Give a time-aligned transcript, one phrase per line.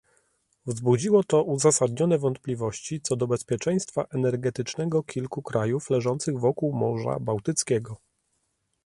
[0.65, 7.97] Wzbudziło to uzasadnione wątpliwości co do bezpieczeństwa energetycznego kilku krajów leżących wokół Morza Bałtyckiego